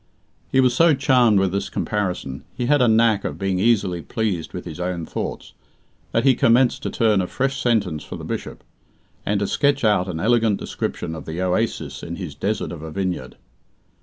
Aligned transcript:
He 0.51 0.59
was 0.59 0.73
so 0.75 0.95
charmed 0.95 1.37
with 1.39 1.51
this 1.51 1.69
comparison 1.69 2.43
he 2.55 2.65
had 2.65 2.81
a 2.81 2.87
knack 2.87 3.23
of 3.23 3.37
being 3.37 3.59
easily 3.59 4.01
pleased 4.01 4.51
with 4.51 4.65
his 4.65 4.79
own 4.79 5.05
thoughts 5.05 5.53
that 6.11 6.23
he 6.23 6.33
commenced 6.33 6.81
to 6.81 6.89
turn 6.89 7.21
a 7.21 7.27
fresh 7.27 7.61
sentence 7.61 8.03
for 8.03 8.15
the 8.15 8.23
Bishop, 8.25 8.63
and 9.27 9.39
to 9.41 9.45
sketch 9.45 9.83
out 9.83 10.07
an 10.07 10.19
elegant 10.19 10.59
description 10.59 11.13
of 11.13 11.25
the 11.25 11.39
oasis 11.39 12.01
in 12.01 12.15
his 12.15 12.33
desert 12.33 12.71
of 12.71 12.81
a 12.81 12.89
vineyard. 12.89 13.37